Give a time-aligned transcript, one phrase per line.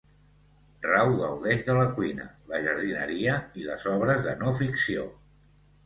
[0.85, 5.11] Rau gaudeix de la cuina, la jardineria i les obres de no-ficció.